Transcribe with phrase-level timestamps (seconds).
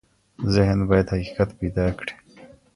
[0.53, 2.13] ذهن بايد حقيقت پيدا کړي.